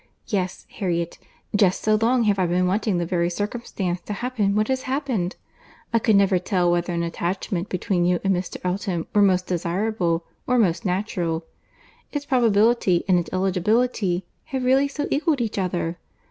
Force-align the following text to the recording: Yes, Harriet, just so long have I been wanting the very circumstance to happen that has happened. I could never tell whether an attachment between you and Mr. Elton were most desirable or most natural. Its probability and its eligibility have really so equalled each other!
Yes, 0.25 0.65
Harriet, 0.79 1.19
just 1.55 1.83
so 1.83 1.93
long 1.93 2.23
have 2.23 2.39
I 2.39 2.47
been 2.47 2.65
wanting 2.65 2.97
the 2.97 3.05
very 3.05 3.29
circumstance 3.29 4.01
to 4.01 4.13
happen 4.13 4.55
that 4.55 4.67
has 4.67 4.81
happened. 4.81 5.35
I 5.93 5.99
could 5.99 6.15
never 6.15 6.39
tell 6.39 6.71
whether 6.71 6.91
an 6.91 7.03
attachment 7.03 7.69
between 7.69 8.05
you 8.07 8.19
and 8.23 8.35
Mr. 8.35 8.57
Elton 8.63 9.05
were 9.13 9.21
most 9.21 9.45
desirable 9.45 10.25
or 10.47 10.57
most 10.57 10.85
natural. 10.85 11.45
Its 12.11 12.25
probability 12.25 13.03
and 13.07 13.19
its 13.19 13.29
eligibility 13.31 14.25
have 14.45 14.63
really 14.65 14.87
so 14.87 15.05
equalled 15.11 15.39
each 15.39 15.59
other! 15.59 15.99